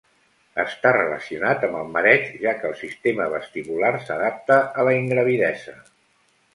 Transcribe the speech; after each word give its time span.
Està 0.61 0.93
relacionat 0.95 1.67
amb 1.67 1.77
el 1.81 1.91
mareig, 1.97 2.25
ja 2.45 2.55
que 2.63 2.67
el 2.71 2.75
sistema 2.81 3.29
vestibular 3.37 3.95
s'adapta 4.09 4.61
a 4.65 4.91
la 4.91 4.99
ingravidesa. 5.07 5.81